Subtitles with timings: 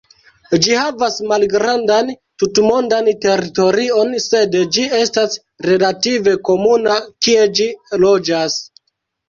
[0.61, 2.09] Ĝi havas malgrandan
[2.43, 5.39] tutmondan teritorion sed ĝi estas
[5.69, 7.73] relative komuna kie ĝi
[8.09, 8.61] loĝas.